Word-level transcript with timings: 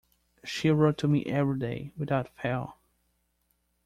She 0.43 0.71
wrote 0.71 0.97
to 0.97 1.07
me 1.07 1.23
every 1.27 1.59
day, 1.59 1.91
without 1.95 2.35
fail. 2.35 2.77